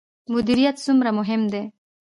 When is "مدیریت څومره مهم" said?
0.33-1.41